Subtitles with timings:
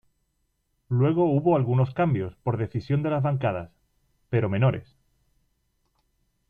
[0.89, 3.69] Luego hubo algunos cambios por decisión de las bancadas,
[4.31, 4.97] pero menores.